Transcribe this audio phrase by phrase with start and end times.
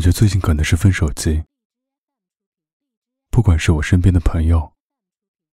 [0.00, 1.42] 感觉最近可能是分手季。
[3.30, 4.72] 不管是我身边的朋友，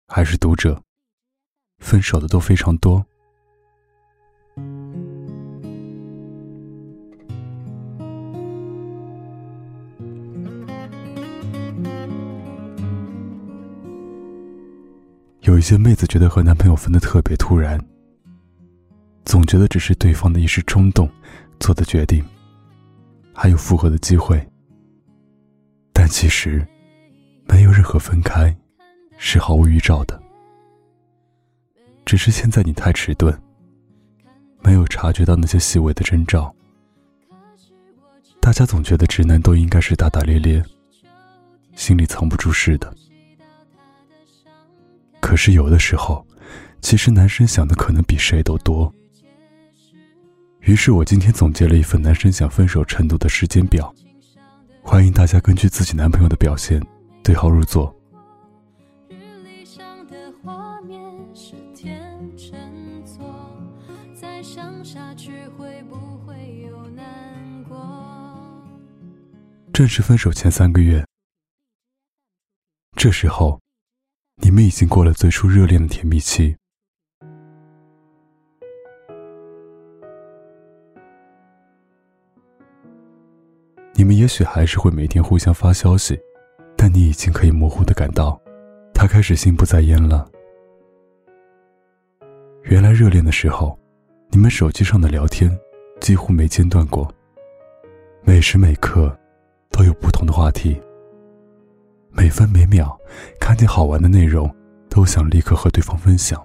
[0.07, 0.83] 还是读者，
[1.79, 3.07] 分手的都非常多。
[15.40, 17.82] 有一些妹子觉得和男朋友分的特别突然，
[19.24, 21.11] 总觉得只是对方的一时冲动
[21.58, 22.22] 做的决定，
[23.35, 24.41] 还有复合的机会。
[25.93, 26.66] 但其实，
[27.47, 28.55] 没有任何分开
[29.19, 30.20] 是毫无预兆的，
[32.05, 33.37] 只是现在你太迟钝，
[34.62, 36.55] 没有察觉到那些细微的征兆。
[38.41, 40.62] 大家总觉得直男都应该是大大咧咧，
[41.75, 42.95] 心里藏不住事的。
[45.20, 46.27] 可是有的时候，
[46.83, 48.92] 其实男生想的可能比谁都多。
[50.64, 53.95] 于是我今天总结了一份男生想分手程度的时间表，
[54.82, 56.80] 欢迎大家根据自己男朋友的表现
[57.22, 57.95] 对号入座。
[69.70, 71.05] 正式分手前三个月，
[72.96, 73.61] 这时候。
[74.42, 76.56] 你们已经过了最初热恋的甜蜜期，
[83.97, 86.19] 你们也许还是会每天互相发消息，
[86.77, 88.41] 但你已经可以模糊的感到，
[88.92, 90.28] 他开始心不在焉了。
[92.64, 93.78] 原来热恋的时候，
[94.31, 95.56] 你们手机上的聊天
[96.01, 97.09] 几乎没间断过，
[98.23, 99.17] 每时每刻
[99.70, 100.81] 都有不同的话题。
[102.11, 102.98] 每分每秒，
[103.39, 104.53] 看见好玩的内容，
[104.89, 106.45] 都想立刻和对方分享。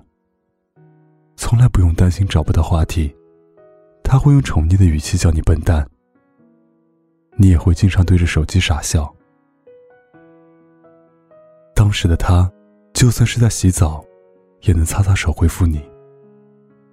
[1.35, 3.15] 从来不用担心找不到话题，
[4.03, 5.87] 他会用宠溺的语气叫你笨蛋。
[7.39, 9.11] 你也会经常对着手机傻笑。
[11.73, 12.51] 当时的他，
[12.93, 14.03] 就算是在洗澡，
[14.63, 15.81] 也能擦擦手回复你。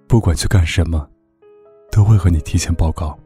[0.07, 1.05] 不管去干什么，
[1.91, 3.19] 都会和你提前报告。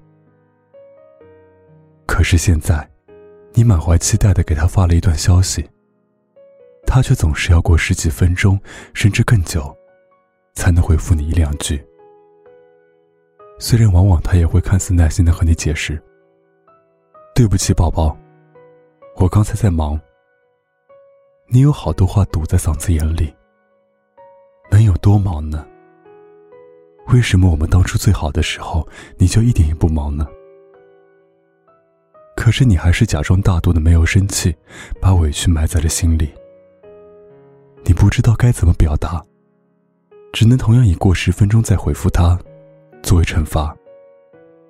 [2.08, 2.86] 可是现在。
[3.54, 5.70] 你满怀期待的给他发了一段消息，
[6.88, 8.58] 他却总是要过十几分钟，
[8.94, 9.76] 甚至更久，
[10.54, 11.86] 才能回复你一两句。
[13.60, 16.02] 虽然往往他也会看似耐心的和你解释
[17.42, 18.16] ：“对不起，宝宝，
[19.16, 20.00] 我刚才在忙。”
[21.50, 23.34] 你有好多话堵在嗓子眼里，
[24.70, 25.66] 能有多忙呢？
[27.08, 28.88] 为什么我们当初最好的时候，
[29.18, 30.28] 你就一点也不忙呢？
[32.36, 34.56] 可是你还是假装大度的没有生气，
[35.02, 36.32] 把委屈埋在了心里。
[37.84, 39.20] 你不知道该怎么表达，
[40.32, 42.40] 只能同样以过十分钟再回复他，
[43.02, 43.76] 作为惩罚。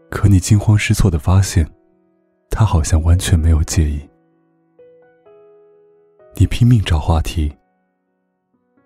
[0.09, 1.69] 可你惊慌失措的发现，
[2.51, 3.99] 他好像完全没有介意。
[6.35, 7.51] 你拼命找话题，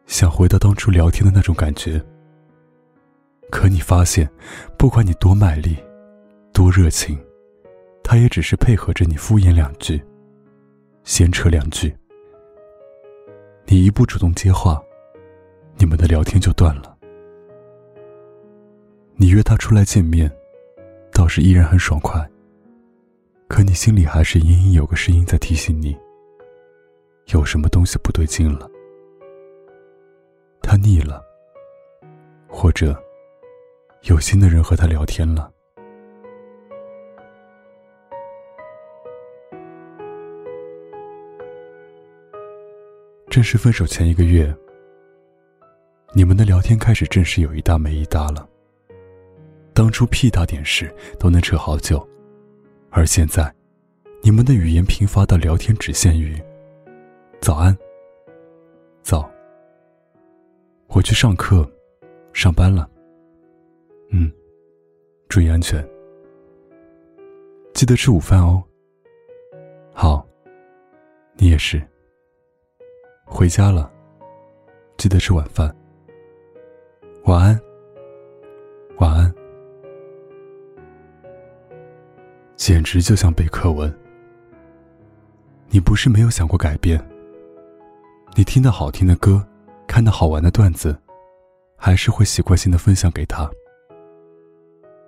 [0.05, 2.01] 想回到当初聊天的那种感觉。
[3.51, 4.29] 可你发现，
[4.77, 5.75] 不管你多卖力，
[6.53, 7.17] 多热情。
[8.03, 9.99] 他也只是配合着你敷衍两句，
[11.03, 11.91] 闲扯两句。
[13.65, 14.79] 你一不主动接话，
[15.77, 16.95] 你们的聊天就断了。
[19.15, 20.31] 你约他出来见面，
[21.11, 22.23] 倒是依然很爽快。
[23.47, 25.95] 可你心里还是隐隐有个声音在提醒你，
[27.27, 28.69] 有什么东西不对劲了。
[30.61, 31.23] 他腻了，
[32.47, 32.99] 或者
[34.03, 35.51] 有新的人和他聊天了。
[43.29, 44.53] 正式分手前一个月，
[46.13, 48.47] 你们的聊天开始正式有一搭没一搭了。
[49.73, 52.05] 当初屁大点事都能扯好久，
[52.97, 53.53] 而现在，
[54.23, 56.41] 你们的语言贫乏到聊天只限于
[57.41, 57.77] “早安
[59.03, 59.29] ”“早
[60.87, 61.69] ”“我去上课、
[62.31, 62.89] 上班了
[64.11, 64.31] ”“嗯，
[65.27, 65.85] 注意安全，
[67.73, 68.63] 记得吃午饭哦。
[69.91, 70.25] ”“好，
[71.33, 71.85] 你也是。”
[73.27, 73.91] 回家了，
[74.95, 75.75] 记得吃晚饭。
[77.25, 77.59] 晚安，
[78.99, 79.44] 晚安。
[82.55, 83.93] 简直就像背课文。
[85.69, 87.03] 你不是没有想过改变。
[88.35, 89.45] 你听到好听的歌，
[89.87, 90.97] 看到好玩的段子，
[91.75, 93.49] 还是会习惯性的分享给他。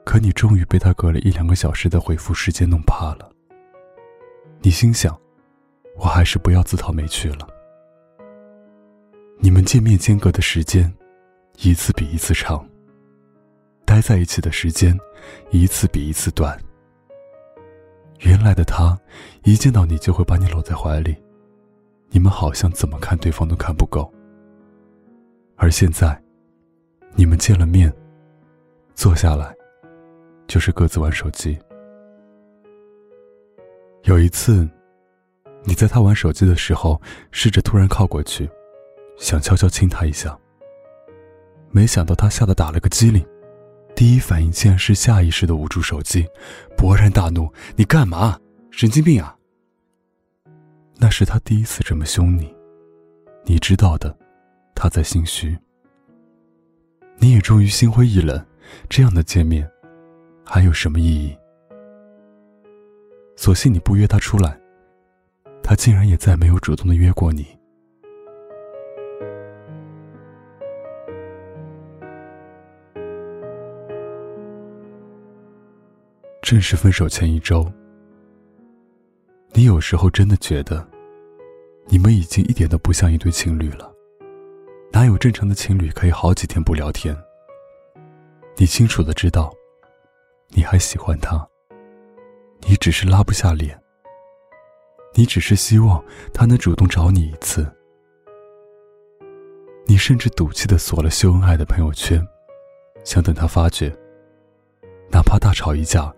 [0.06, 3.30] 可你终于被他隔了一两个小时的回复时间弄怕了。
[4.62, 5.18] 你心想，
[5.98, 7.48] 我还是不要自讨没趣了。
[9.40, 10.92] 你们见面间隔的时间，
[11.60, 12.68] 一次比一次长。
[13.86, 14.98] 待在一起的时间，
[15.52, 16.58] 一次比一次短。
[18.20, 18.98] 原来的他，
[19.44, 21.16] 一见到你就会把你搂在怀里，
[22.10, 24.12] 你们好像怎么看对方都看不够。
[25.56, 26.20] 而现在，
[27.16, 27.94] 你们见了面，
[28.96, 29.56] 坐下来，
[30.48, 31.58] 就是各自玩手机。
[34.04, 34.68] 有一次，
[35.64, 37.00] 你在他玩手机的时候，
[37.32, 38.50] 试着突然靠过去，
[39.18, 40.38] 想悄悄亲他一下。
[41.70, 43.24] 没想到他吓得打了个激灵，
[43.98, 46.24] 第一反应竟然是下意识的捂住手机，
[46.78, 48.40] 勃然大怒：“你干嘛？
[48.70, 49.36] 神经病啊！”
[50.98, 52.56] 那是他第一次这么凶你，
[53.44, 54.16] 你知道的，
[54.76, 55.58] 他在心虚。
[57.18, 58.46] 你也终于心灰意冷，
[58.88, 59.68] 这样的见面，
[60.46, 61.36] 还有什么意义？
[63.36, 64.56] 索性你不约他出来，
[65.64, 67.57] 他竟然也再没有主动的约过你。
[76.50, 77.70] 正式分手前一周，
[79.52, 80.88] 你有时候真的觉得，
[81.88, 83.94] 你们已经一点都不像一对情侣了。
[84.94, 87.14] 哪有正常的情侣可以好几天不聊天？
[88.56, 89.54] 你清楚的知道，
[90.52, 91.46] 你还喜欢他，
[92.62, 93.78] 你只是拉不下脸。
[95.16, 96.02] 你只是希望
[96.34, 97.70] 他能主动找你一次。
[99.86, 102.26] 你甚至赌气的锁了秀恩爱的朋友圈，
[103.04, 103.94] 想等他发觉，
[105.10, 106.14] 哪怕大吵一架。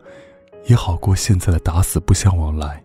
[0.66, 2.84] 也好过现在的打死不相往来。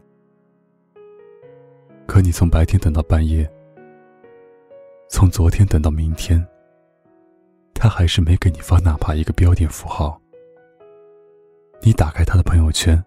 [2.06, 3.50] 可你从白天等到半夜，
[5.10, 6.42] 从昨天等到明天，
[7.74, 10.18] 他还是没给你发哪怕一个标点符号。
[11.82, 13.04] 你打开他的朋友圈，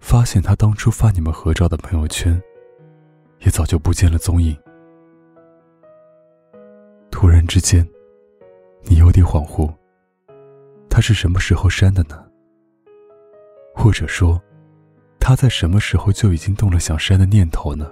[0.00, 2.38] 发现他当初发你们合照的朋友圈，
[3.38, 4.54] 也早就不见了踪影。
[7.10, 7.88] 突然之间，
[8.82, 9.72] 你有点恍惚，
[10.90, 12.26] 他是什么时候删的呢？
[13.74, 14.40] 或者说，
[15.18, 17.90] 他在什么时候就已经动了想删的念头呢？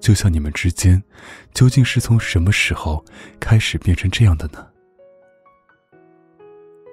[0.00, 1.02] 就像你们之间，
[1.52, 3.02] 究竟是从什么时候
[3.40, 4.66] 开始变成这样的呢？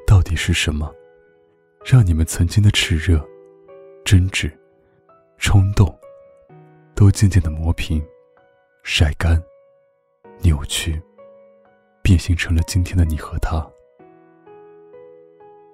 [0.07, 0.93] 到底是什么，
[1.85, 3.25] 让你们曾经的炽热、
[4.03, 4.51] 真挚、
[5.37, 5.93] 冲动，
[6.93, 8.03] 都渐渐的磨平、
[8.83, 9.41] 晒干、
[10.41, 11.01] 扭曲，
[12.01, 13.70] 变形成了今天的你和他？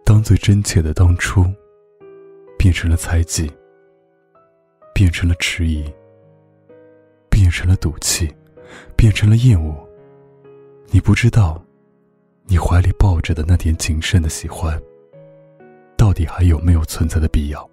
[0.07, 1.45] 当最真切的当初。
[2.57, 3.51] 变成了猜忌，
[4.93, 5.85] 变成了迟疑，
[7.29, 8.33] 变成了赌气，
[8.95, 9.75] 变成了厌恶。
[10.87, 11.61] 你不知道，
[12.45, 14.81] 你怀里抱着的那点谨慎的喜欢，
[15.95, 17.69] 到底还有没有存在的必要？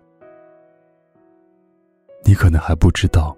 [2.25, 3.37] 你可能还不知道，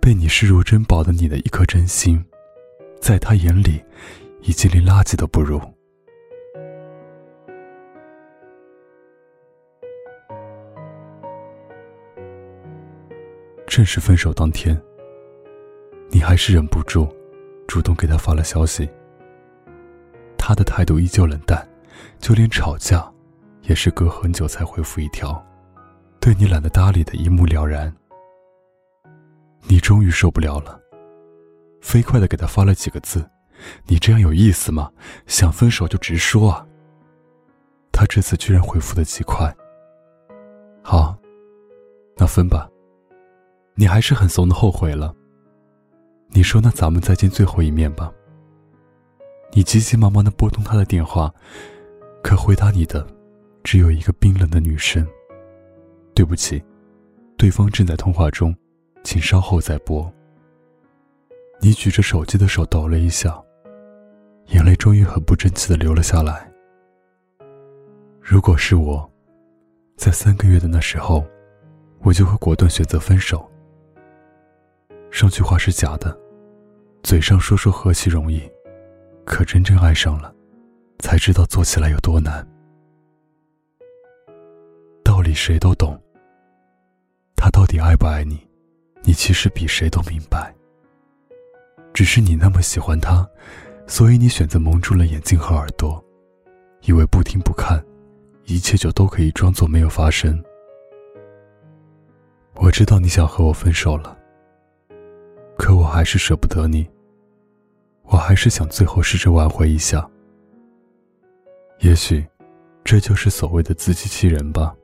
[0.00, 2.24] 被你视若珍宝的你的一颗真心，
[3.00, 3.82] 在他眼里，
[4.42, 5.60] 已经连垃圾都不如。
[13.76, 14.74] 正式分手当天，
[16.08, 17.06] 你还是忍不住，
[17.68, 18.88] 主动给他发了消息。
[20.38, 21.68] 他的态度依旧冷淡，
[22.18, 23.06] 就连吵架，
[23.64, 25.44] 也是隔很久才回复一条，
[26.18, 27.94] 对你懒得搭理的一目了然。
[29.64, 30.80] 你终于受不了了，
[31.82, 33.28] 飞快的给他发了几个字
[33.84, 34.90] ：“你这样有意思吗？
[35.26, 36.66] 想分手就直说啊。”
[37.92, 39.54] 他这次居然回复的极快。
[40.82, 41.14] 好，
[42.16, 42.66] 那分吧。
[43.78, 45.14] 你还是很怂的，后悔了。
[46.30, 48.10] 你说：“那咱们再见最后一面吧。”
[49.52, 51.32] 你急急忙忙的拨通他的电话，
[52.22, 53.06] 可回答你的
[53.62, 55.06] 只有一个冰冷的女声
[56.14, 56.62] ：“对不起，
[57.36, 58.56] 对方正在通话中，
[59.04, 60.10] 请稍后再拨。”
[61.60, 63.38] 你举着手机的手抖了一下，
[64.48, 66.50] 眼泪终于很不争气的流了下来。
[68.20, 69.10] 如果是我，
[69.96, 71.24] 在三个月的那时候，
[72.00, 73.50] 我就会果断选择分手。
[75.16, 76.14] 上句话是假的，
[77.02, 78.38] 嘴上说说何其容易，
[79.24, 80.30] 可真正爱上了，
[80.98, 82.46] 才知道做起来有多难。
[85.02, 85.98] 道理谁都懂，
[87.34, 88.46] 他到底爱不爱你，
[89.04, 90.54] 你其实比谁都明白。
[91.94, 93.26] 只是你那么喜欢他，
[93.86, 96.04] 所以你选择蒙住了眼睛和耳朵，
[96.82, 97.82] 以为不听不看，
[98.44, 100.38] 一切就都可以装作没有发生。
[102.56, 104.14] 我知道你想和我分手了。
[105.56, 106.88] 可我还是舍不得你，
[108.04, 110.08] 我还是想最后试着挽回一下。
[111.80, 112.24] 也许，
[112.84, 114.74] 这就是所谓的自欺欺人吧。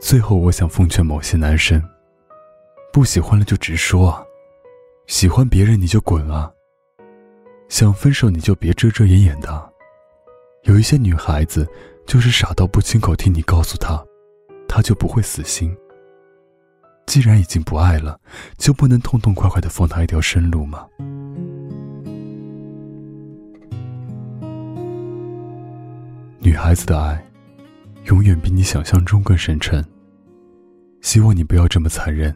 [0.00, 1.82] 最后，我想奉劝某些男生：
[2.92, 4.24] 不喜欢了就直说啊，
[5.06, 6.52] 喜欢别人你就滚啊，
[7.68, 9.72] 想分手你就别遮遮掩掩的。
[10.64, 11.66] 有一些女孩子
[12.06, 14.04] 就是傻到不亲口替你告诉她，
[14.68, 15.76] 她就不会死心。
[17.10, 18.20] 既然已经不爱了，
[18.56, 20.86] 就不能痛痛快快的放他一条生路吗？
[26.38, 27.20] 女孩子的爱，
[28.04, 29.84] 永远比你想象中更深沉。
[31.00, 32.32] 希望你不要这么残忍。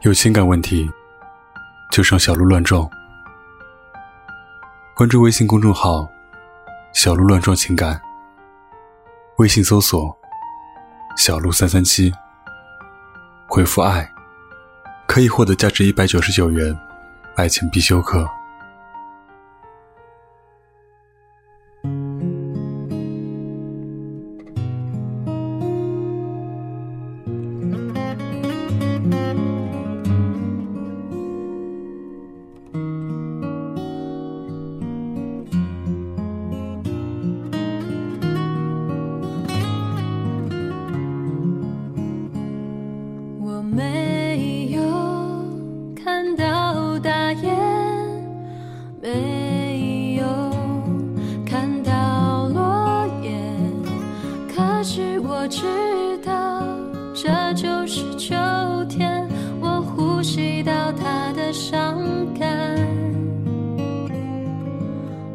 [0.00, 0.90] 有情感问题，
[1.92, 2.90] 就上小鹿乱撞。
[4.94, 6.06] 关注微信公众号
[6.92, 7.98] “小鹿乱撞情感”，
[9.38, 10.14] 微信搜索
[11.16, 12.12] “小鹿三三七”，
[13.48, 14.06] 回复“爱”，
[15.08, 16.78] 可以获得价值一百九十九元
[17.36, 18.28] 爱情必修课。
[60.62, 61.98] 到他的伤
[62.38, 62.48] 感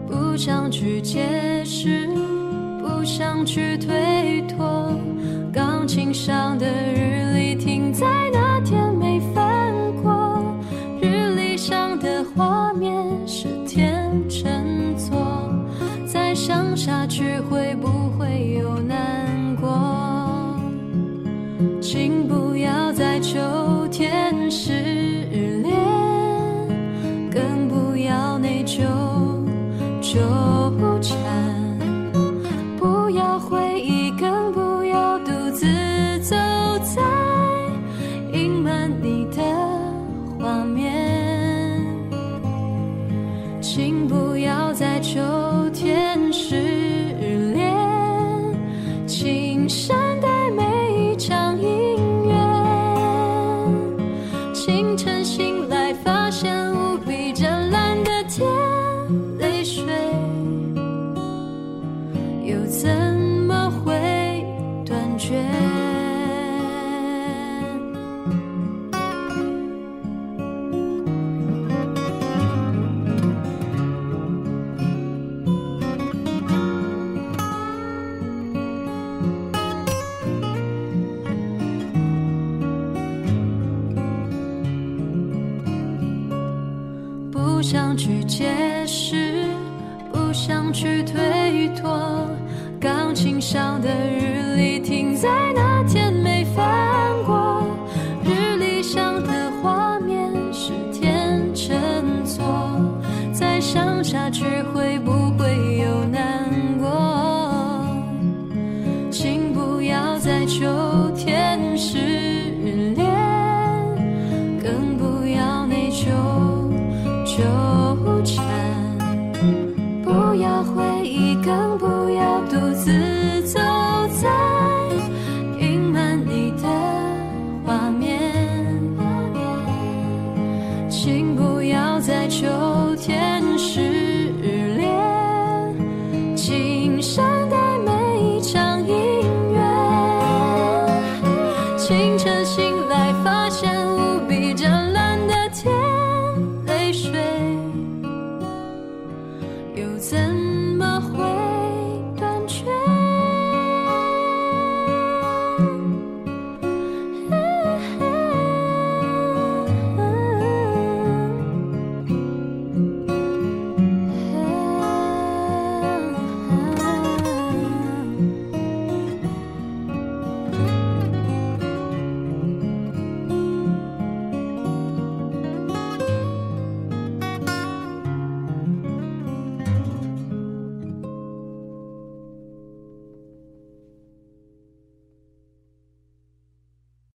[0.07, 1.25] 不想去解
[1.65, 2.07] 释，
[2.79, 4.91] 不想去推脱，
[5.51, 10.55] 钢琴上的日历停在那天没翻过，
[11.01, 12.93] 日历上的画面
[13.27, 15.17] 是天秤座，
[16.05, 17.88] 再想下去会不
[87.69, 88.45] 想去解
[88.86, 89.43] 释，
[90.13, 92.00] 不想去推脱。
[92.79, 96.65] 钢琴上的日历停在那天没翻
[97.25, 97.67] 过，
[98.24, 101.77] 日历上的画面是天秤
[102.24, 102.41] 座。
[103.33, 106.26] 再想下去会不会有难